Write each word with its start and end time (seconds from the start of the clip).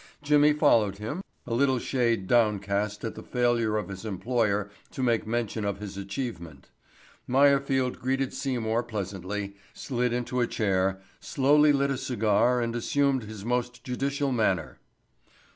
Jimmy 0.23 0.51
followed 0.51 0.97
him, 0.97 1.21
a 1.45 1.53
little 1.53 1.77
shade 1.77 2.25
downcast 2.25 3.03
at 3.03 3.13
the 3.13 3.21
failure 3.21 3.77
of 3.77 3.87
his 3.89 4.03
employer 4.03 4.71
to 4.89 5.03
make 5.03 5.27
mention 5.27 5.63
of 5.63 5.77
his 5.77 5.95
achievement. 5.95 6.71
Meyerfield 7.27 7.99
greeted 7.99 8.33
Seymour 8.33 8.81
pleasantly, 8.81 9.57
slid 9.75 10.11
into 10.11 10.41
a 10.41 10.47
chair, 10.47 11.03
slowly 11.19 11.71
lit 11.71 11.91
a 11.91 11.99
cigar 11.99 12.61
and 12.61 12.75
assumed 12.75 13.25
his 13.25 13.45
most 13.45 13.83
judicial 13.83 14.31
manner. 14.31 14.79